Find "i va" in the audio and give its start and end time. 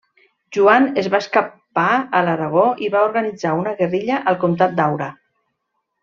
2.87-3.03